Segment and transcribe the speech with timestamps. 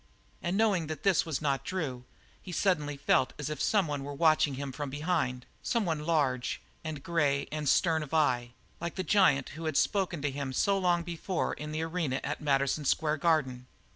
[0.41, 2.05] And knowing that this was not Drew,
[2.41, 2.99] he felt suddenly
[3.37, 8.11] as if someone were watching him from behind, someone large and grey and stern of
[8.11, 12.19] eye, like the giant who had spoken to him so long before in the arena
[12.23, 13.67] at Madison Square Garden.